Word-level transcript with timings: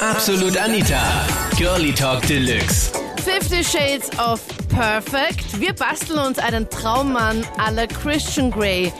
Absolut 0.00 0.56
Anita. 0.56 1.26
Girlie 1.58 1.92
Talk 1.92 2.22
Deluxe. 2.26 2.90
50 3.22 3.62
Shades 3.62 4.10
of 4.18 4.40
Perfect. 4.70 5.60
Wir 5.60 5.74
basteln 5.74 6.18
uns 6.26 6.38
einen 6.38 6.66
Traummann 6.70 7.44
à 7.58 7.70
la 7.70 7.86
Christian 7.86 8.50
Grey. 8.50 8.90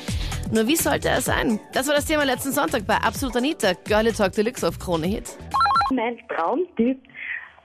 Nur 0.53 0.67
wie 0.67 0.77
sollte 0.77 1.09
er 1.09 1.23
sein? 1.23 1.59
Das 1.73 1.89
war 1.89 1.95
das 1.95 2.05
Thema 2.05 2.25
letzten 2.25 2.53
Sonntag 2.53 2.87
bei 2.87 2.97
Absolut 2.97 3.35
Anita. 3.35 3.73
Girlie 3.87 4.13
Talk 4.13 4.33
Deluxe 4.33 4.69
auf 4.69 4.79
Krone 4.79 5.07
Hit. 5.07 5.39
Mein 5.91 6.19
Traumtyp 6.29 6.99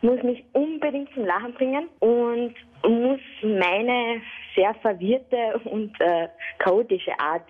muss 0.02 0.24
mich 0.24 0.42
unbedingt 0.54 1.10
zum 1.14 1.26
Lachen 1.26 1.54
bringen 1.56 1.90
und 2.00 2.54
muss 2.84 3.20
meine 3.44 4.22
sehr 4.56 4.74
verwirrte 4.76 5.60
und 5.66 5.92
äh, 6.00 6.30
chaotische 6.60 7.12
Art 7.20 7.48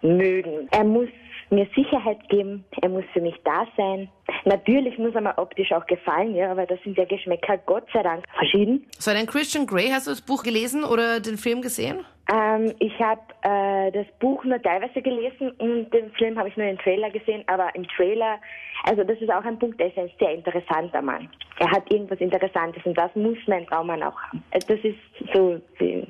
mögen. 0.00 0.68
Er 0.70 0.84
muss 0.84 1.08
mir 1.50 1.66
Sicherheit 1.74 2.28
geben, 2.28 2.64
er 2.82 2.88
muss 2.88 3.04
für 3.12 3.20
mich 3.20 3.34
da 3.44 3.66
sein. 3.76 4.08
Natürlich 4.44 4.98
muss 4.98 5.14
er 5.14 5.20
mir 5.20 5.36
optisch 5.38 5.72
auch 5.72 5.86
gefallen, 5.86 6.34
ja, 6.34 6.50
aber 6.50 6.66
das 6.66 6.78
sind 6.82 6.96
ja 6.96 7.04
Geschmäcker 7.04 7.58
Gott 7.58 7.86
sei 7.92 8.02
Dank 8.02 8.24
verschieden. 8.36 8.86
So, 8.98 9.12
den 9.12 9.26
Christian 9.26 9.66
Grey, 9.66 9.88
hast 9.90 10.06
du 10.06 10.10
das 10.10 10.22
Buch 10.22 10.42
gelesen 10.42 10.84
oder 10.84 11.20
den 11.20 11.36
Film 11.36 11.62
gesehen? 11.62 12.04
Ähm, 12.32 12.72
ich 12.78 12.98
habe 13.00 13.20
äh, 13.42 13.92
das 13.92 14.06
Buch 14.18 14.44
nur 14.44 14.60
teilweise 14.62 15.02
gelesen 15.02 15.50
und 15.58 15.90
den 15.92 16.10
Film 16.12 16.38
habe 16.38 16.48
ich 16.48 16.56
nur 16.56 16.66
im 16.66 16.78
Trailer 16.78 17.10
gesehen, 17.10 17.44
aber 17.46 17.74
im 17.74 17.86
Trailer, 17.88 18.38
also 18.84 19.04
das 19.04 19.20
ist 19.20 19.30
auch 19.30 19.44
ein 19.44 19.58
Punkt, 19.58 19.78
der 19.78 19.88
ist 19.88 19.98
ein 19.98 20.10
sehr 20.18 20.32
interessanter 20.34 21.02
Mann. 21.02 21.28
Er 21.58 21.70
hat 21.70 21.90
irgendwas 21.92 22.20
Interessantes 22.20 22.84
und 22.84 22.96
das 22.96 23.14
muss 23.14 23.36
mein 23.46 23.66
Traummann 23.66 24.02
auch 24.02 24.18
haben. 24.20 24.42
Also 24.52 24.68
Das 24.68 24.80
ist 24.80 24.98
so, 25.34 25.60
die 25.78 26.06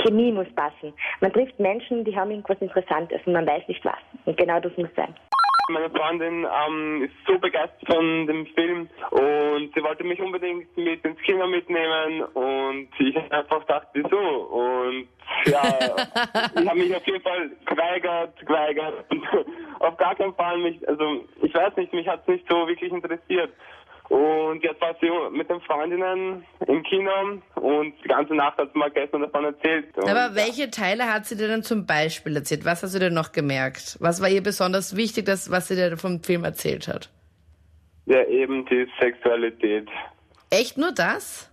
Chemie 0.00 0.32
muss 0.32 0.48
passen. 0.54 0.92
Man 1.20 1.32
trifft 1.32 1.58
Menschen, 1.58 2.04
die 2.04 2.16
haben 2.16 2.30
irgendwas 2.30 2.58
Interessantes 2.60 3.20
und 3.26 3.32
man 3.32 3.46
weiß 3.46 3.66
nicht 3.68 3.84
was. 3.84 3.98
Und 4.24 4.36
genau 4.36 4.60
das 4.60 4.76
muss 4.76 4.88
sein. 4.96 5.14
Meine 5.68 5.90
Freundin 5.90 6.44
ähm, 6.44 7.04
ist 7.04 7.14
so 7.26 7.38
begeistert 7.38 7.86
von 7.86 8.26
dem 8.26 8.46
Film 8.46 8.88
und 9.10 9.72
sie 9.74 9.82
wollte 9.82 10.02
mich 10.02 10.20
unbedingt 10.20 10.76
mit 10.76 11.04
ins 11.04 11.20
Kino 11.20 11.46
mitnehmen 11.46 12.22
und 12.34 12.88
ich 12.98 13.16
hab 13.16 13.32
einfach 13.32 13.60
gedacht, 13.60 13.86
wieso? 13.92 14.18
Und 14.18 15.08
ja, 15.46 15.62
ich 16.60 16.68
habe 16.68 16.78
mich 16.78 16.94
auf 16.94 17.06
jeden 17.06 17.22
Fall 17.22 17.50
geweigert, 17.64 18.38
geweigert 18.40 19.04
auf 19.78 19.96
gar 19.98 20.14
keinen 20.16 20.34
Fall 20.34 20.58
mich, 20.58 20.86
also 20.88 21.24
ich 21.42 21.54
weiß 21.54 21.76
nicht, 21.76 21.92
mich 21.92 22.08
hat 22.08 22.22
es 22.22 22.28
nicht 22.28 22.48
so 22.48 22.66
wirklich 22.66 22.92
interessiert. 22.92 23.52
Und 24.08 24.62
jetzt 24.62 24.80
war 24.80 24.94
sie 25.00 25.10
mit 25.36 25.48
den 25.48 25.60
Freundinnen 25.62 26.44
im 26.66 26.82
Kino 26.82 27.10
und 27.54 27.94
die 28.04 28.08
ganze 28.08 28.34
Nacht 28.34 28.58
hat 28.58 28.70
sie 28.72 28.78
mal 28.78 28.90
gestern 28.90 29.22
davon 29.22 29.44
erzählt. 29.46 29.96
Und 29.96 30.08
Aber 30.08 30.34
welche 30.34 30.70
Teile 30.70 31.12
hat 31.12 31.26
sie 31.26 31.36
dir 31.36 31.48
denn 31.48 31.62
zum 31.62 31.86
Beispiel 31.86 32.36
erzählt? 32.36 32.64
Was 32.64 32.82
hast 32.82 32.94
du 32.94 32.98
denn 32.98 33.14
noch 33.14 33.32
gemerkt? 33.32 33.96
Was 34.00 34.20
war 34.20 34.28
ihr 34.28 34.42
besonders 34.42 34.96
wichtig, 34.96 35.24
das, 35.24 35.50
was 35.50 35.68
sie 35.68 35.76
dir 35.76 35.96
vom 35.96 36.22
Film 36.22 36.44
erzählt 36.44 36.88
hat? 36.88 37.10
Ja, 38.06 38.24
eben 38.24 38.66
die 38.66 38.86
Sexualität. 39.00 39.88
Echt 40.50 40.76
nur 40.76 40.92
das? 40.92 41.48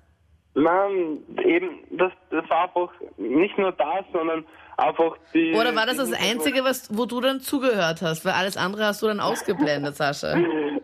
Nein, 0.55 1.19
eben, 1.45 1.79
das, 1.91 2.11
das 2.31 2.49
war 2.49 2.63
einfach 2.63 2.91
nicht 3.17 3.57
nur 3.57 3.71
das, 3.71 4.03
sondern 4.11 4.43
einfach 4.79 5.17
die. 5.33 5.53
Oder 5.53 5.75
war 5.75 5.85
das 5.85 5.97
das 5.97 6.11
Einzige, 6.13 6.63
was, 6.63 6.89
wo 6.95 7.05
du 7.05 7.21
dann 7.21 7.39
zugehört 7.39 8.01
hast? 8.01 8.25
Weil 8.25 8.33
alles 8.33 8.57
andere 8.57 8.85
hast 8.85 9.01
du 9.01 9.07
dann 9.07 9.19
ausgeblendet, 9.19 9.95
Sascha. 9.95 10.37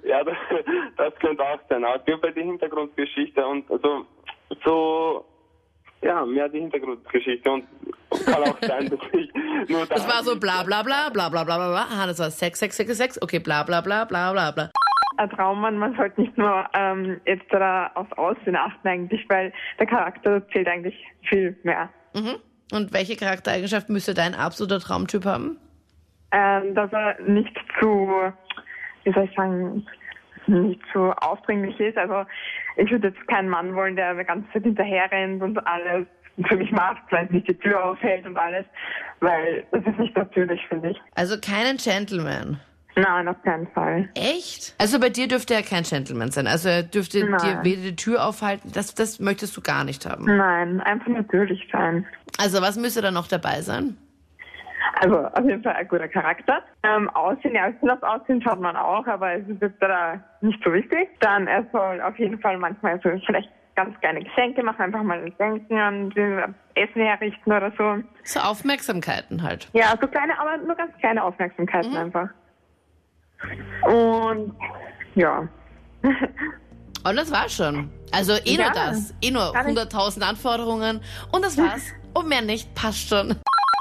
ja, 0.03 0.23
das, 0.23 0.37
das 0.97 1.15
könnte 1.19 1.43
auch 1.43 1.59
sein. 1.69 1.83
Aber 1.83 1.97
es 1.97 2.05
gibt 2.05 2.23
halt 2.23 2.35
die 2.35 2.43
Hintergrundgeschichte 2.43 3.45
und 3.45 3.69
also 3.69 4.05
so. 4.63 5.25
Ja, 6.01 6.23
mehr 6.23 6.47
die 6.49 6.59
Hintergrundgeschichte 6.59 7.49
und 7.49 7.65
kann 8.25 8.43
auch 8.43 8.57
sein, 8.61 8.89
dass 8.89 8.99
ich 9.13 9.69
nur 9.69 9.87
da 9.87 9.95
Das 9.95 10.07
war 10.07 10.23
so 10.23 10.39
bla 10.39 10.61
bla 10.61 10.83
bla 10.83 11.09
bla 11.09 11.29
bla 11.29 11.43
bla 11.43 11.57
bla. 11.57 11.87
Aha, 11.89 12.05
das 12.05 12.19
war 12.19 12.29
6666. 12.29 13.23
Okay, 13.23 13.39
bla 13.39 13.63
bla 13.63 13.81
bla 13.81 14.05
bla 14.05 14.31
bla 14.31 14.51
bla 14.51 14.69
ein 15.17 15.29
Traummann, 15.29 15.77
man 15.77 15.95
sollte 15.95 16.21
nicht 16.21 16.37
nur 16.37 16.65
ähm, 16.73 17.19
jetzt 17.25 17.45
da 17.49 17.91
aufs 17.95 18.11
Aussehen 18.13 18.55
achten 18.55 18.87
eigentlich, 18.87 19.25
weil 19.29 19.53
der 19.79 19.87
Charakter 19.87 20.47
zählt 20.49 20.67
eigentlich 20.67 20.95
viel 21.29 21.57
mehr. 21.63 21.89
Mhm. 22.13 22.35
Und 22.71 22.93
welche 22.93 23.15
Charaktereigenschaft 23.15 23.89
müsste 23.89 24.13
dein 24.13 24.33
absoluter 24.33 24.79
Traumtyp 24.79 25.25
haben? 25.25 25.57
Ähm, 26.31 26.73
dass 26.75 26.91
er 26.91 27.21
nicht 27.21 27.55
zu, 27.79 28.09
wie 29.03 29.13
soll 29.13 29.25
ich 29.25 29.35
sagen, 29.35 29.85
nicht 30.47 30.81
zu 30.91 31.11
aufdringlich 31.11 31.79
ist. 31.79 31.97
Also 31.97 32.25
ich 32.77 32.89
würde 32.91 33.09
jetzt 33.09 33.27
keinen 33.27 33.49
Mann 33.49 33.75
wollen, 33.75 33.95
der 33.95 34.15
die 34.15 34.23
ganze 34.23 34.51
Zeit 34.51 34.63
hinterher 34.63 35.11
rennt 35.11 35.41
und 35.41 35.57
alles 35.65 36.07
für 36.47 36.57
mich 36.57 36.71
macht, 36.71 37.01
vielleicht 37.07 37.31
nicht 37.31 37.47
die 37.47 37.57
Tür 37.57 37.83
aufhält 37.83 38.25
und 38.25 38.37
alles, 38.37 38.65
weil 39.21 39.65
das 39.71 39.85
ist 39.85 39.97
nicht 39.97 40.17
natürlich, 40.17 40.61
finde 40.67 40.91
ich. 40.91 41.01
Also 41.15 41.39
keinen 41.39 41.77
Gentleman. 41.77 42.59
Nein, 42.95 43.27
auf 43.27 43.41
keinen 43.43 43.67
Fall. 43.67 44.09
Echt? 44.15 44.73
Also 44.77 44.99
bei 44.99 45.09
dir 45.09 45.27
dürfte 45.27 45.53
er 45.53 45.63
kein 45.63 45.83
Gentleman 45.83 46.31
sein. 46.31 46.47
Also 46.47 46.69
er 46.69 46.83
dürfte 46.83 47.19
dir 47.19 47.29
Nein. 47.29 47.63
weder 47.63 47.81
die 47.81 47.95
Tür 47.95 48.25
aufhalten. 48.25 48.71
Das, 48.73 48.93
das 48.95 49.19
möchtest 49.19 49.55
du 49.57 49.61
gar 49.61 49.83
nicht 49.83 50.05
haben. 50.05 50.25
Nein, 50.25 50.79
einfach 50.81 51.07
natürlich 51.07 51.67
sein. 51.71 52.05
Also 52.37 52.61
was 52.61 52.77
müsste 52.77 53.01
da 53.01 53.11
noch 53.11 53.27
dabei 53.27 53.61
sein? 53.61 53.97
Also 55.01 55.25
auf 55.25 55.43
jeden 55.43 55.61
Fall 55.61 55.73
ein 55.73 55.87
guter 55.87 56.07
Charakter. 56.07 56.61
Ähm, 56.83 57.09
Aussehen, 57.09 57.55
ja, 57.55 57.69
das 57.81 58.03
Aussehen 58.03 58.41
schaut 58.41 58.61
man 58.61 58.77
auch, 58.77 59.05
aber 59.07 59.33
es 59.33 59.47
ist 59.47 59.61
jetzt 59.61 59.81
da 59.81 60.21
nicht 60.41 60.61
so 60.63 60.71
wichtig. 60.71 61.09
Dann 61.19 61.47
er 61.47 61.65
soll 61.71 62.01
auf 62.01 62.17
jeden 62.17 62.39
Fall 62.39 62.57
manchmal 62.57 62.99
so 63.03 63.09
vielleicht 63.25 63.49
ganz 63.75 63.99
kleine 63.99 64.23
Geschenke 64.23 64.63
machen, 64.63 64.81
einfach 64.83 65.03
mal 65.03 65.29
denken 65.31 65.77
an 65.77 66.09
die 66.11 66.43
Essen 66.75 67.01
herrichten 67.01 67.51
oder 67.51 67.73
so. 67.77 67.97
So 68.23 68.39
Aufmerksamkeiten 68.39 69.43
halt. 69.43 69.67
Ja, 69.73 69.93
so 69.99 70.07
kleine, 70.07 70.39
aber 70.39 70.57
nur 70.57 70.75
ganz 70.75 70.95
kleine 70.99 71.21
Aufmerksamkeiten 71.23 71.95
einfach. 71.95 72.29
Und 73.83 74.53
ja. 75.15 75.47
Und 77.03 77.15
das 77.15 77.31
war's 77.31 77.53
schon. 77.53 77.89
Also 78.11 78.33
eh 78.45 78.55
nur 78.57 78.65
Ja. 78.65 78.71
das. 78.73 79.13
Eh 79.21 79.31
nur 79.31 79.51
Gar 79.53 79.63
nicht. 79.65 79.77
100.000 79.77 80.21
Anforderungen. 80.21 81.01
Und 81.31 81.43
das 81.45 81.57
war's. 81.57 81.83
Und 82.13 82.29
mehr 82.29 82.41
nicht. 82.41 82.73
Passt 82.75 83.07
schon. 83.09 83.35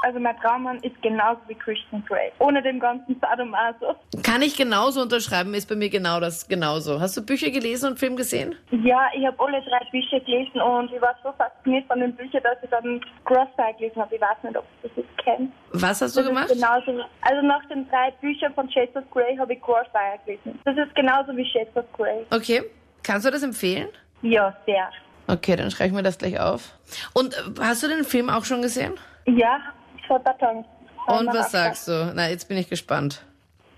Also 0.05 0.19
mein 0.19 0.37
Traummann 0.37 0.77
ist 0.83 1.01
genauso 1.01 1.39
wie 1.47 1.55
Christian 1.55 2.05
Grey. 2.07 2.31
Ohne 2.37 2.61
dem 2.61 2.79
ganzen 2.79 3.19
Sadomaso. 3.19 3.95
Kann 4.21 4.43
ich 4.43 4.55
genauso 4.55 5.01
unterschreiben, 5.01 5.55
ist 5.55 5.67
bei 5.67 5.73
mir 5.73 5.89
genau 5.89 6.19
das 6.19 6.47
genauso. 6.47 6.99
Hast 6.99 7.17
du 7.17 7.25
Bücher 7.25 7.49
gelesen 7.49 7.93
und 7.93 7.97
Film 7.99 8.15
gesehen? 8.15 8.55
Ja, 8.69 9.07
ich 9.17 9.25
habe 9.25 9.35
alle 9.43 9.63
drei 9.63 9.83
Bücher 9.89 10.19
gelesen 10.19 10.61
und 10.61 10.93
ich 10.93 11.01
war 11.01 11.15
so 11.23 11.31
fasziniert 11.31 11.87
von 11.87 11.99
den 11.99 12.15
Büchern, 12.15 12.43
dass 12.43 12.61
ich 12.61 12.69
dann 12.69 13.01
Crossfire 13.25 13.73
gelesen 13.79 13.99
habe. 13.99 14.13
Ich 14.13 14.21
weiß 14.21 14.43
nicht, 14.43 14.55
ob 14.55 14.65
du 14.83 14.87
das 14.89 14.97
jetzt 14.97 15.17
kennst. 15.23 15.53
Was 15.71 16.01
hast 16.03 16.15
du 16.15 16.19
Das 16.21 16.29
gemacht? 16.29 16.49
Genauso, 16.49 17.03
also 17.21 17.41
nach 17.47 17.65
den 17.69 17.89
drei 17.89 18.11
Büchern 18.21 18.53
von 18.53 18.69
Shades 18.69 18.95
of 18.95 19.09
Grey 19.09 19.35
habe 19.37 19.53
ich 19.53 19.61
Crossfire 19.63 20.19
gelesen. 20.23 20.59
Das 20.65 20.77
ist 20.77 20.93
genauso 20.93 21.35
wie 21.35 21.45
Shades 21.45 21.75
of 21.75 21.85
Grey. 21.93 22.27
Okay. 22.29 22.61
Kannst 23.01 23.25
du 23.25 23.31
das 23.31 23.41
empfehlen? 23.41 23.87
Ja, 24.21 24.55
sehr. 24.67 24.87
Okay, 25.25 25.55
dann 25.55 25.71
schreibe 25.71 25.87
ich 25.87 25.95
mir 25.95 26.03
das 26.03 26.19
gleich 26.19 26.39
auf. 26.39 26.73
Und 27.13 27.33
äh, 27.33 27.37
hast 27.59 27.81
du 27.81 27.87
den 27.87 28.03
Film 28.03 28.29
auch 28.29 28.45
schon 28.45 28.61
gesehen? 28.61 28.93
Ja, 29.25 29.59
Tagen. 30.07 30.65
Und 31.07 31.27
was 31.27 31.51
sagst 31.51 31.87
du? 31.87 32.11
Na, 32.15 32.29
jetzt 32.29 32.47
bin 32.47 32.57
ich 32.57 32.69
gespannt. 32.69 33.23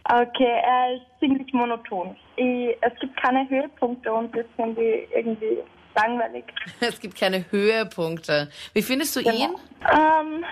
Okay, 0.09 0.61
er 0.63 0.95
ist 0.95 1.03
ziemlich 1.19 1.51
monoton. 1.53 2.15
Ich, 2.37 2.77
es 2.81 2.97
gibt 2.99 3.21
keine 3.21 3.47
Höhepunkte 3.49 4.11
und 4.13 4.33
das 4.35 4.45
finde 4.55 4.81
ich 4.81 5.09
irgendwie 5.13 5.57
langweilig. 5.95 6.45
Es 6.79 6.99
gibt 6.99 7.17
keine 7.19 7.43
Höhepunkte. 7.51 8.49
Wie 8.73 8.81
findest 8.81 9.15
du 9.17 9.19
ihn? 9.19 9.49
Ähm, 9.91 10.45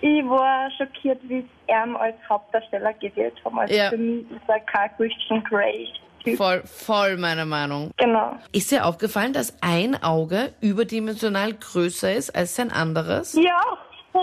ich 0.00 0.24
war 0.28 0.68
schockiert, 0.72 1.20
wie 1.24 1.42
sie 1.42 1.50
ihn 1.72 1.94
als 1.96 2.16
Hauptdarsteller 2.28 2.92
gewählt 2.94 3.34
haben. 3.44 3.58
Also 3.60 3.74
Ja. 3.74 3.90
für 3.90 3.96
mich 3.98 4.28
ist 4.30 4.48
er 4.48 4.60
kein 4.60 4.90
Christian 4.96 5.44
Grey. 5.44 5.88
Voll, 6.36 6.62
voll 6.66 7.16
meine 7.16 7.46
Meinung. 7.46 7.92
Genau. 7.96 8.36
Ist 8.52 8.70
dir 8.72 8.84
aufgefallen, 8.84 9.32
dass 9.32 9.56
ein 9.62 10.02
Auge 10.02 10.52
überdimensional 10.60 11.54
größer 11.54 12.12
ist 12.12 12.34
als 12.34 12.56
sein 12.56 12.72
anderes? 12.72 13.34
Ja. 13.34 13.60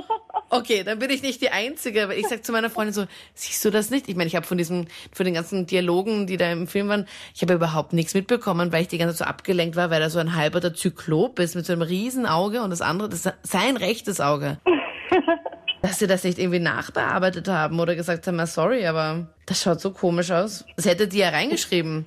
Okay, 0.57 0.83
dann 0.83 0.99
bin 0.99 1.09
ich 1.09 1.21
nicht 1.21 1.41
die 1.41 1.49
Einzige, 1.49 2.07
weil 2.07 2.17
ich 2.17 2.27
sag 2.27 2.45
zu 2.45 2.51
meiner 2.51 2.69
Freundin 2.69 2.93
so, 2.93 3.05
siehst 3.33 3.63
du 3.65 3.71
das 3.71 3.89
nicht? 3.89 4.07
Ich 4.07 4.15
meine, 4.15 4.27
ich 4.27 4.35
habe 4.35 4.45
von 4.47 4.57
diesem, 4.57 4.87
von 5.11 5.25
den 5.25 5.33
ganzen 5.33 5.65
Dialogen, 5.65 6.27
die 6.27 6.37
da 6.37 6.49
im 6.51 6.67
Film 6.67 6.87
waren, 6.87 7.07
ich 7.33 7.41
habe 7.41 7.53
überhaupt 7.53 7.91
nichts 7.93 8.13
mitbekommen, 8.13 8.71
weil 8.71 8.83
ich 8.83 8.87
die 8.87 8.97
ganze 8.97 9.15
Zeit 9.15 9.27
so 9.27 9.29
abgelenkt 9.29 9.75
war, 9.75 9.89
weil 9.89 9.99
da 9.99 10.09
so 10.09 10.19
ein 10.19 10.35
halber 10.35 10.61
der 10.61 10.73
Zyklop 10.73 11.39
ist 11.39 11.55
mit 11.55 11.65
so 11.65 11.73
einem 11.73 11.81
riesen 11.81 12.25
Auge 12.25 12.61
und 12.61 12.69
das 12.69 12.81
andere, 12.81 13.09
das 13.09 13.25
ist 13.25 13.33
sein 13.43 13.75
rechtes 13.75 14.21
Auge. 14.21 14.59
Dass 15.81 15.99
sie 15.99 16.07
das 16.07 16.23
nicht 16.23 16.39
irgendwie 16.39 16.59
nachbearbeitet 16.59 17.47
haben 17.47 17.79
oder 17.79 17.95
gesagt 17.95 18.25
haben, 18.25 18.39
"Ah, 18.39 18.47
sorry, 18.47 18.87
aber 18.87 19.27
das 19.45 19.61
schaut 19.61 19.81
so 19.81 19.91
komisch 19.91 20.31
aus. 20.31 20.65
Das 20.77 20.85
hätte 20.85 21.07
die 21.07 21.19
ja 21.19 21.29
reingeschrieben. 21.29 22.05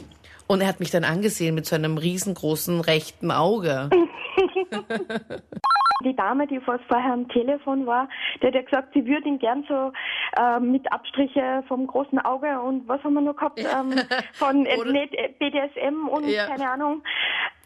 Und 0.48 0.62
er 0.62 0.66
hat 0.66 0.80
mich 0.80 0.90
dann 0.90 1.04
angesehen 1.04 1.54
mit 1.54 1.66
so 1.66 1.76
einem 1.76 1.98
riesengroßen 1.98 2.80
rechten 2.80 3.30
Auge. 3.30 3.90
Die 6.04 6.14
Dame, 6.14 6.46
die 6.46 6.60
vor- 6.60 6.78
vorher 6.88 7.12
am 7.12 7.28
Telefon 7.28 7.84
war, 7.84 8.08
die 8.40 8.46
hat 8.46 8.54
ja 8.54 8.62
gesagt, 8.62 8.94
sie 8.94 9.04
würde 9.04 9.26
ihn 9.28 9.38
gern 9.40 9.64
so 9.68 9.92
äh, 10.40 10.60
mit 10.60 10.90
Abstriche 10.92 11.64
vom 11.66 11.88
großen 11.88 12.20
Auge 12.20 12.60
und 12.60 12.86
was 12.86 13.02
haben 13.02 13.14
wir 13.14 13.20
noch 13.20 13.34
gehabt? 13.36 13.58
Ähm, 13.78 13.92
von 14.34 14.64
äh, 14.64 14.76
äh, 14.76 15.28
BDSM 15.38 16.06
und 16.08 16.28
Ja. 16.28 16.46
keine 16.46 16.70
Ahnung. 16.70 17.02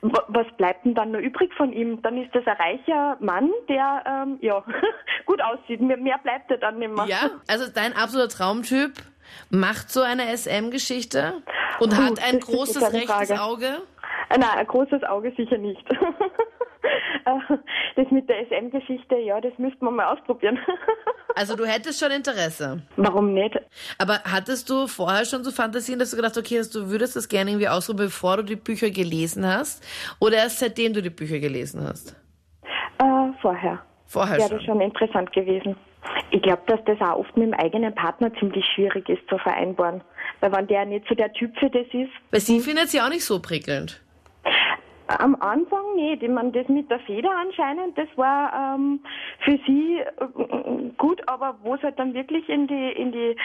Was 0.00 0.46
bleibt 0.56 0.84
denn 0.84 0.94
dann 0.94 1.12
noch 1.12 1.20
übrig 1.20 1.52
von 1.54 1.72
ihm? 1.72 2.00
Dann 2.02 2.16
ist 2.20 2.34
das 2.34 2.44
ein 2.46 2.56
reicher 2.56 3.16
Mann, 3.20 3.50
der 3.68 4.02
ähm, 4.06 4.38
ja 4.40 4.64
gut 5.26 5.40
aussieht. 5.42 5.80
Mehr, 5.80 6.18
bleibt 6.18 6.50
er 6.50 6.58
dann 6.58 6.78
nicht 6.78 6.92
mehr. 6.92 7.04
Ja, 7.06 7.30
also 7.48 7.70
dein 7.72 7.94
absoluter 7.94 8.28
Traumtyp 8.30 8.92
macht 9.50 9.90
so 9.90 10.00
eine 10.00 10.22
SM-Geschichte 10.36 11.42
und 11.80 11.94
Puh, 11.94 12.02
hat 12.02 12.22
ein 12.26 12.40
großes 12.40 12.82
rechtes 12.92 13.28
Frage. 13.30 13.40
Auge? 13.42 13.66
Äh, 14.30 14.38
Nein, 14.38 14.58
ein 14.58 14.66
großes 14.66 15.04
Auge 15.04 15.32
sicher 15.36 15.58
nicht. 15.58 15.84
Das 17.96 18.10
mit 18.10 18.28
der 18.28 18.46
SM-Geschichte, 18.46 19.16
ja, 19.16 19.40
das 19.40 19.52
müsste 19.58 19.84
man 19.84 19.96
mal 19.96 20.12
ausprobieren. 20.12 20.58
Also 21.34 21.56
du 21.56 21.64
hättest 21.64 21.98
schon 21.98 22.10
Interesse. 22.10 22.82
Warum 22.96 23.32
nicht? 23.32 23.58
Aber 23.96 24.20
hattest 24.24 24.68
du 24.68 24.86
vorher 24.86 25.24
schon 25.24 25.42
so 25.44 25.50
Fantasien, 25.50 25.98
dass 25.98 26.10
du 26.10 26.16
gedacht 26.16 26.36
okay, 26.36 26.58
dass 26.58 26.68
du 26.68 26.90
würdest 26.90 27.16
das 27.16 27.26
gerne 27.26 27.52
irgendwie 27.52 27.68
ausprobieren, 27.68 28.08
bevor 28.08 28.36
du 28.36 28.42
die 28.42 28.56
Bücher 28.56 28.90
gelesen 28.90 29.46
hast? 29.46 29.82
Oder 30.20 30.36
erst 30.36 30.58
seitdem 30.58 30.92
du 30.92 31.00
die 31.00 31.08
Bücher 31.08 31.38
gelesen 31.38 31.82
hast? 31.88 32.14
Äh, 32.98 33.32
vorher. 33.40 33.78
Vorher 34.06 34.36
Wäre 34.36 34.48
schon. 34.48 34.58
das 34.58 34.66
schon 34.66 34.80
interessant 34.82 35.32
gewesen. 35.32 35.74
Ich 36.30 36.42
glaube, 36.42 36.62
dass 36.66 36.80
das 36.84 37.00
auch 37.00 37.20
oft 37.20 37.34
mit 37.36 37.46
dem 37.46 37.54
eigenen 37.54 37.94
Partner 37.94 38.30
ziemlich 38.34 38.66
schwierig 38.74 39.08
ist 39.08 39.26
zu 39.28 39.38
vereinbaren. 39.38 40.02
Weil 40.40 40.52
wenn 40.52 40.66
der 40.66 40.84
nicht 40.84 41.06
so 41.08 41.14
der 41.14 41.32
Typ 41.32 41.56
für 41.58 41.70
das 41.70 41.86
ist, 41.92 42.10
Weil 42.30 42.40
sie 42.40 42.60
findet 42.60 42.90
sie 42.90 43.00
auch 43.00 43.08
nicht 43.08 43.24
so 43.24 43.40
prickelnd. 43.40 44.02
Am 45.06 45.34
Anfang 45.40 45.94
nicht. 45.96 46.22
Ich 46.22 46.28
meine, 46.30 46.52
das 46.52 46.68
mit 46.68 46.90
der 46.90 47.00
Feder 47.00 47.30
anscheinend, 47.36 47.96
das 47.96 48.08
war 48.16 48.74
ähm, 48.74 49.00
für 49.44 49.58
sie 49.66 49.98
äh, 49.98 50.90
gut, 50.96 51.20
aber 51.28 51.56
wo 51.62 51.74
es 51.74 51.82
halt 51.82 51.98
dann 51.98 52.14
wirklich 52.14 52.48
in 52.48 52.66
die, 52.66 52.92
in 52.92 53.12
die, 53.12 53.36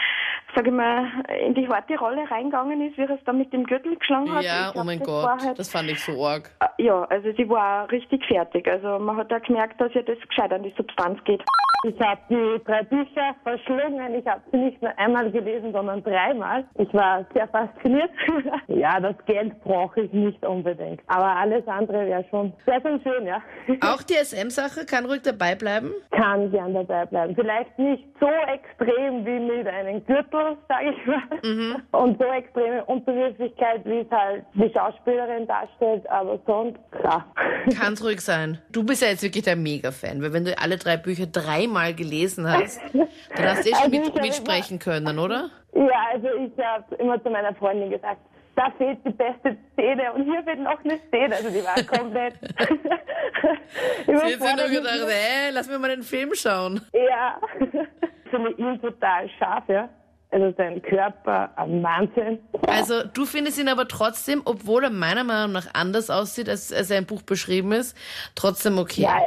sag 0.56 0.68
ich 0.68 0.74
mal, 0.74 1.08
in 1.46 1.54
die 1.54 1.68
harte 1.68 1.98
Rolle 1.98 2.30
reingegangen 2.30 2.82
ist, 2.82 2.98
wie 2.98 3.02
er 3.02 3.12
es 3.12 3.24
dann 3.26 3.38
mit 3.38 3.52
dem 3.54 3.66
Gürtel 3.66 3.96
geschlagen 3.96 4.32
hat. 4.34 4.44
Ja, 4.44 4.68
ich 4.68 4.74
glaub, 4.74 4.84
oh 4.84 4.86
mein 4.86 5.00
das 5.00 5.08
Gott, 5.08 5.24
war 5.26 5.38
Halt, 5.40 5.60
das 5.60 5.70
fand 5.70 5.90
ich 5.90 6.04
so 6.04 6.26
arg. 6.26 6.50
äh, 6.60 6.84
ja, 6.84 7.04
also 7.06 7.32
sie 7.36 7.50
war 7.50 7.90
richtig 7.92 8.26
fertig. 8.26 8.68
Also 8.68 9.00
man 9.00 9.18
hat 9.18 9.32
da 9.32 9.40
gemerkt, 9.40 9.80
dass 9.82 9.94
ihr 9.96 10.04
das 10.04 10.20
gescheit 10.28 10.52
an 10.54 10.64
die 10.64 10.74
Substanz 10.78 11.24
geht. 11.24 11.44
Ich 11.84 12.00
habe 12.02 12.20
die 12.28 12.64
drei 12.66 12.82
Bücher 12.84 13.36
verschlungen. 13.44 14.16
Ich 14.16 14.26
habe 14.26 14.42
sie 14.52 14.58
nicht 14.58 14.82
nur 14.82 14.98
einmal 14.98 15.32
gelesen, 15.32 15.72
sondern 15.72 16.04
dreimal. 16.04 16.66
Ich 16.76 16.92
war 16.94 17.24
sehr 17.34 17.48
fasziniert. 17.50 18.10
ja, 18.68 19.00
das 19.00 19.16
Geld 19.28 19.62
brauche 19.64 20.02
ich 20.02 20.12
nicht 20.12 20.44
unbedingt. 20.44 21.02
Aber 21.06 21.36
alles 21.36 21.68
andere 21.68 22.08
wäre 22.08 22.26
schon 22.32 22.52
sehr, 22.66 22.82
sehr 22.82 23.00
schön, 23.02 23.28
ja. 23.28 23.42
Auch 23.82 24.02
die 24.02 24.16
SM-Sache 24.16 24.86
kann 24.86 25.06
ruhig 25.06 25.22
dabei 25.22 25.54
bleiben. 25.54 25.92
Kann 26.12 26.50
gern 26.50 26.74
dabei 26.74 27.06
bleiben. 27.06 27.36
Vielleicht 27.36 27.78
nicht 27.78 28.06
so 28.20 28.28
extrem 28.28 29.24
wie 29.24 29.40
mit 29.40 29.68
einem 29.68 30.04
Gürtel, 30.06 30.58
sage 30.68 30.92
ich 30.92 31.06
mal. 31.06 31.82
Und 32.02 32.18
so 32.18 32.26
extreme 32.26 32.84
Unterwürfigkeit, 32.86 33.86
wie 33.86 34.00
es 34.00 34.10
halt 34.10 34.44
die 34.56 34.72
Schauspielerin 34.74 35.46
darstellt. 35.46 36.10
Aber 36.10 36.40
sonst, 36.48 36.80
klar. 36.92 37.32
Kann's 37.80 38.04
ruhig 38.04 38.22
sein. 38.22 38.58
Du 38.72 38.84
bist 38.84 39.04
ja 39.04 39.10
jetzt 39.10 39.22
wirklich 39.22 39.44
der 39.44 39.56
Mega-Fan, 39.56 40.24
weil 40.24 40.34
wenn 40.34 40.46
du 40.46 40.58
alle 40.58 40.78
drei 40.78 40.98
Bücher 40.98 41.28
dreimal 41.68 41.94
gelesen 41.94 42.50
hast, 42.50 42.80
dann 42.94 43.46
hast 43.46 43.66
du 43.66 43.70
eh 43.70 43.76
schon 43.76 43.94
Also 43.94 44.12
mit, 44.12 44.22
mitsprechen 44.22 44.80
können, 44.80 45.20
oder? 45.20 45.50
Ja, 45.74 46.08
also 46.14 46.28
ich 46.28 46.64
habe 46.64 46.96
immer 46.96 47.22
zu 47.22 47.30
meiner 47.30 47.54
Freundin 47.56 47.90
gesagt, 47.90 48.22
da 48.56 48.72
fehlt 48.78 48.98
die 49.06 49.12
beste 49.12 49.56
Szene 49.74 50.14
und 50.14 50.24
hier 50.24 50.44
fehlt 50.44 50.60
noch 50.60 50.84
eine 50.84 50.98
Szene. 51.08 51.36
Also 51.36 51.50
die 51.50 51.64
war 51.64 51.76
komplett 51.84 52.34
Sie 54.06 54.16
hat 54.16 54.28
sich 54.28 54.40
nur 54.40 54.70
gedacht, 54.70 55.10
ey, 55.10 55.52
lass 55.52 55.68
mir 55.68 55.80
mal 55.80 55.90
den 55.90 56.04
Film 56.04 56.32
schauen. 56.34 56.82
Ja, 56.94 57.40
ich 57.60 58.32
finde 58.32 58.52
ihn 58.58 58.82
total 58.82 59.30
scharf, 59.38 59.64
ja. 59.68 59.90
Also 60.30 60.54
sein 60.58 60.82
Körper 60.82 61.52
am 61.56 61.82
Wahnsinn. 61.82 62.40
Also 62.68 63.04
du 63.04 63.26
findest 63.26 63.60
ihn 63.60 63.70
aber 63.70 63.88
trotzdem, 63.88 64.42
obwohl 64.44 64.84
er 64.84 64.90
meiner 64.90 65.24
Meinung 65.24 65.54
nach 65.54 65.68
anders 65.74 66.10
aussieht, 66.10 66.50
als, 66.50 66.74
als 66.74 66.92
er 66.92 66.98
im 66.98 67.06
Buch 67.06 67.22
beschrieben 67.22 67.72
ist, 67.72 67.96
trotzdem 68.36 68.78
okay. 68.78 69.04
Ja, 69.04 69.22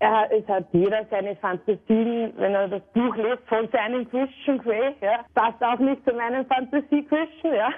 er, 0.00 0.28
es 0.32 0.46
hat 0.48 0.64
jeder 0.72 1.04
seine 1.10 1.34
Fantasien, 1.36 2.32
wenn 2.36 2.54
er 2.54 2.68
das 2.68 2.82
Buch 2.94 3.16
liest 3.16 3.42
von 3.48 3.68
seinem 3.72 4.08
Christian 4.10 4.58
Grey, 4.58 4.94
ja. 5.00 5.24
Passt 5.34 5.62
auch 5.62 5.78
nicht 5.78 6.04
zu 6.08 6.14
meinem 6.14 6.46
Fantasie-Christian, 6.46 7.54
ja. 7.54 7.68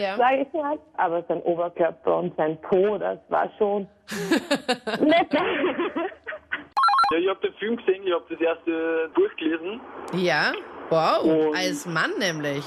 Ja. 0.00 0.16
Sag 0.18 0.32
ich 0.40 0.52
mal. 0.54 0.78
Aber 0.96 1.22
sein 1.28 1.40
Oberkörper 1.42 2.16
und 2.18 2.36
sein 2.36 2.58
Po, 2.62 2.96
das 2.98 3.18
war 3.28 3.50
schon 3.58 3.86
nett. 5.00 5.26
Ja, 7.12 7.18
ich 7.18 7.28
habe 7.28 7.40
den 7.40 7.54
Film 7.54 7.76
gesehen, 7.76 8.02
ich 8.06 8.12
habe 8.12 8.24
das 8.30 8.40
erste 8.40 9.10
durchgelesen. 9.14 9.80
Ja? 10.14 10.52
Wow, 10.88 11.24
Und- 11.24 11.56
als 11.56 11.86
Mann 11.86 12.10
nämlich. 12.18 12.64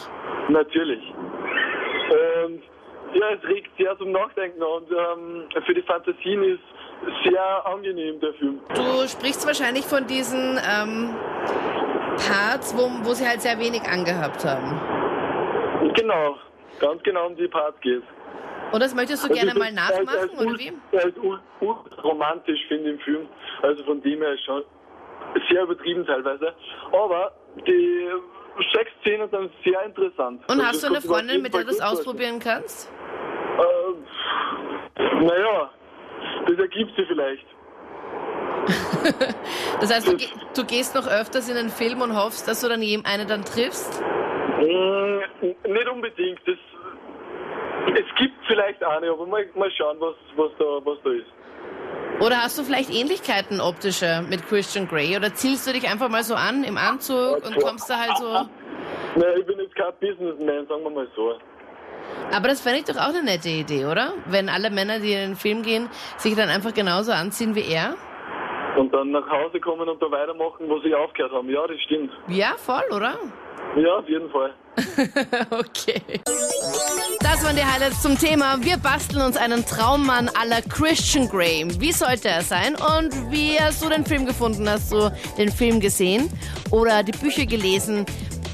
Natürlich. 0.49 1.01
Ja, 3.13 3.29
es 3.31 3.43
regt 3.47 3.69
sehr 3.77 3.97
zum 3.97 4.11
Nachdenken 4.11 4.61
und 4.61 4.89
ähm, 4.91 5.43
für 5.65 5.73
die 5.73 5.81
Fantasien 5.83 6.43
ist 6.43 6.59
sehr 7.23 7.65
angenehm, 7.67 8.19
der 8.19 8.33
Film. 8.35 8.59
Du 8.73 9.07
sprichst 9.07 9.45
wahrscheinlich 9.45 9.85
von 9.85 10.07
diesen 10.07 10.57
ähm, 10.57 11.15
Parts, 12.27 12.75
wo, 12.75 12.89
wo 13.07 13.13
sie 13.13 13.27
halt 13.27 13.41
sehr 13.41 13.59
wenig 13.59 13.81
angehabt 13.83 14.43
haben. 14.45 14.79
Genau, 15.95 16.35
ganz 16.79 17.03
genau 17.03 17.27
um 17.27 17.35
die 17.35 17.47
Parts 17.47 17.79
geht 17.81 18.01
Und 18.71 18.81
das 18.81 18.95
möchtest 18.95 19.23
du 19.23 19.29
Also 19.29 19.39
gerne 19.45 19.59
mal 19.59 19.71
nachmachen, 19.71 20.07
er 20.07 20.23
ist 20.25 20.33
oder 20.39 20.49
ul- 20.51 20.59
wie? 20.59 20.71
Er 20.91 21.05
ist 21.05 22.03
romantisch, 22.03 22.61
finde 22.67 22.89
ich, 22.89 22.95
im 22.95 22.99
Film. 22.99 23.27
Also 23.61 23.83
von 23.83 24.01
dem 24.01 24.21
her 24.21 24.33
ist 24.33 24.43
schon 24.45 24.63
sehr 25.49 25.63
übertrieben 25.63 26.05
teilweise. 26.05 26.53
Aber 26.91 27.31
die 27.67 28.07
Sexszenen 28.71 29.29
sind 29.29 29.51
sehr 29.63 29.83
interessant. 29.83 30.41
Und 30.47 30.51
Also 30.51 30.65
hast 30.65 30.83
du 30.83 30.87
eine 30.87 30.95
das 30.95 31.05
Freundin, 31.05 31.41
mit 31.41 31.53
der 31.53 31.61
du 31.61 31.67
das 31.67 31.81
ausprobieren 31.81 32.39
kannst? 32.39 32.91
Ähm, 33.57 35.25
naja, 35.25 35.71
das 36.47 36.57
ergibt 36.57 36.95
sich 36.95 37.07
vielleicht. 37.07 37.45
Das 39.81 39.93
heißt, 39.93 40.07
du, 40.07 40.17
du 40.55 40.65
gehst 40.65 40.95
noch 40.95 41.05
öfters 41.07 41.49
in 41.49 41.55
den 41.55 41.67
Film 41.67 42.01
und 42.01 42.15
hoffst, 42.15 42.47
dass 42.47 42.61
du 42.61 42.69
dann 42.69 42.81
jedem 42.81 43.05
eine 43.05 43.25
dann 43.25 43.43
triffst? 43.43 44.01
Mm, 44.61 45.19
nicht 45.41 45.89
unbedingt. 45.89 46.39
Das, 46.45 46.57
es 47.87 48.15
gibt 48.17 48.33
vielleicht 48.47 48.81
eine, 48.81 49.11
aber 49.11 49.25
mal, 49.25 49.45
mal 49.55 49.69
schauen, 49.71 49.97
was, 49.99 50.15
was, 50.37 50.51
da, 50.57 50.65
was 50.85 50.97
da 51.03 51.09
ist. 51.09 51.25
Oder 52.19 52.37
hast 52.37 52.57
du 52.57 52.63
vielleicht 52.63 52.89
Ähnlichkeiten 52.89 53.59
optische 53.59 54.23
mit 54.29 54.47
Christian 54.47 54.87
Grey? 54.87 55.17
Oder 55.17 55.33
zielst 55.33 55.67
du 55.67 55.73
dich 55.73 55.89
einfach 55.89 56.09
mal 56.09 56.23
so 56.23 56.35
an 56.35 56.63
im 56.63 56.77
Anzug 56.77 57.45
und 57.45 57.59
kommst 57.59 57.89
da 57.89 57.99
halt 57.99 58.17
so... 58.17 58.31
Naja, 59.15 59.37
ich 59.37 59.45
bin 59.45 59.59
jetzt 59.59 59.75
kein 59.75 59.93
Businessman, 59.99 60.65
sagen 60.67 60.83
wir 60.83 60.89
mal 60.89 61.07
so. 61.15 61.35
Aber 62.31 62.47
das 62.47 62.61
fände 62.61 62.79
ich 62.79 62.85
doch 62.85 62.97
auch 62.97 63.09
eine 63.09 63.23
nette 63.23 63.49
Idee, 63.49 63.85
oder? 63.85 64.13
Wenn 64.25 64.49
alle 64.49 64.69
Männer, 64.69 64.99
die 64.99 65.13
in 65.13 65.31
den 65.31 65.35
Film 65.35 65.63
gehen, 65.63 65.89
sich 66.17 66.35
dann 66.35 66.49
einfach 66.49 66.73
genauso 66.73 67.11
anziehen 67.11 67.55
wie 67.55 67.65
er? 67.65 67.95
Und 68.77 68.93
dann 68.93 69.11
nach 69.11 69.29
Hause 69.29 69.59
kommen 69.59 69.87
und 69.87 70.01
da 70.01 70.09
weitermachen, 70.09 70.67
wo 70.67 70.79
sie 70.79 70.95
aufgehört 70.95 71.31
haben. 71.31 71.49
Ja, 71.49 71.65
das 71.67 71.79
stimmt. 71.81 72.11
Ja, 72.27 72.55
voll, 72.57 72.83
oder? 72.91 73.15
Ja, 73.75 73.97
auf 73.97 74.09
jeden 74.09 74.29
Fall. 74.29 74.53
okay. 75.51 76.01
Das 77.19 77.43
waren 77.43 77.55
die 77.55 77.63
Highlights 77.63 78.01
zum 78.01 78.17
Thema. 78.17 78.57
Wir 78.61 78.77
basteln 78.77 79.21
uns 79.21 79.37
einen 79.37 79.65
Traummann 79.65 80.29
aller 80.39 80.61
Christian 80.61 81.29
Grey. 81.29 81.65
Wie 81.79 81.91
sollte 81.91 82.29
er 82.29 82.41
sein? 82.41 82.75
Und 82.75 83.31
wie 83.31 83.57
hast 83.59 83.83
du 83.83 83.89
den 83.89 84.05
Film 84.05 84.25
gefunden? 84.25 84.67
Hast 84.69 84.91
du 84.91 85.11
den 85.37 85.51
Film 85.51 85.79
gesehen 85.79 86.29
oder 86.71 87.03
die 87.03 87.11
Bücher 87.11 87.45
gelesen? 87.45 88.05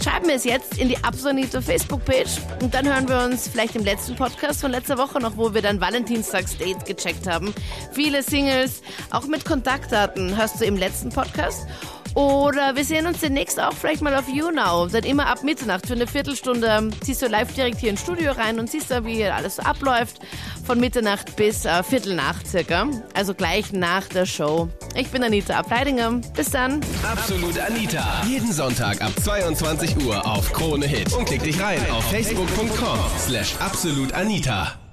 Schreib 0.10 0.26
mir 0.26 0.34
es 0.34 0.44
jetzt 0.44 0.80
in 0.80 0.90
die 0.90 0.98
Absonite 1.04 1.62
Facebook-Page 1.62 2.40
und 2.64 2.74
dann 2.74 2.88
hören 2.88 3.08
wir 3.08 3.26
uns 3.26 3.48
vielleicht 3.48 3.76
im 3.76 3.84
letzten 3.84 4.16
Podcast 4.16 4.62
von 4.62 4.72
letzter 4.72 4.98
Woche 4.98 5.20
noch, 5.20 5.38
wo 5.38 5.54
wir 5.54 5.62
dann 5.62 5.80
Valentinstags-Date 5.80 6.84
gecheckt 6.86 7.28
haben. 7.28 7.54
Viele 7.92 8.24
Singles, 8.24 8.82
auch 9.12 9.28
mit 9.28 9.46
Kontaktdaten, 9.46 10.36
hörst 10.36 10.62
du 10.62 10.66
im 10.66 10.78
letzten 10.78 11.10
Podcast. 11.10 11.68
Oder 12.16 12.76
wir 12.76 12.84
sehen 12.84 13.06
uns 13.06 13.20
demnächst 13.20 13.60
auch 13.60 13.74
vielleicht 13.74 14.02
mal 14.02 14.16
auf 14.16 14.28
YouNow. 14.28 14.92
Dann 14.92 15.04
immer 15.04 15.28
ab 15.28 15.44
Mitternacht 15.44 15.88
für 15.88 15.94
eine 15.94 16.08
Viertelstunde 16.08 16.90
ziehst 17.02 17.22
du 17.22 17.28
live 17.28 17.54
direkt 17.54 17.80
hier 17.80 17.90
ins 17.90 18.02
Studio 18.02 18.32
rein 18.32 18.60
und 18.60 18.70
siehst 18.70 18.92
da, 18.92 19.06
wie 19.06 19.24
alles 19.26 19.58
so 19.58 19.64
abläuft. 19.64 20.20
Von 20.66 20.80
Mitternacht 20.80 21.36
bis 21.36 21.66
äh, 21.66 21.84
Viertel 21.84 22.16
nach 22.16 22.46
circa. 22.46 22.88
Also 23.14 23.34
gleich 23.34 23.72
nach 23.72 24.08
der 24.08 24.26
Show. 24.26 24.70
Ich 24.96 25.10
bin 25.10 25.24
Anita 25.24 25.58
Ableidinger. 25.58 26.12
Bis 26.36 26.52
dann. 26.52 26.82
Absolut 27.04 27.58
Anita. 27.60 28.24
Jeden 28.28 28.52
Sonntag 28.52 29.02
ab 29.02 29.12
22 29.24 30.06
Uhr 30.06 30.26
auf 30.26 30.52
Krone 30.54 30.86
Hit. 30.88 31.14
Und 31.14 31.26
klick 31.26 31.44
dich 31.44 31.60
rein 31.60 31.80
auf 31.92 32.04
facebook.com 32.10 33.00
slash 33.18 33.56
absolutanita. 33.60 34.89